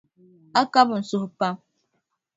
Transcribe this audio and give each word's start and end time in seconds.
A 0.59 0.61
kabi 0.73 0.93
n 0.99 1.03
suhu 1.09 1.27
pam. 1.39 1.55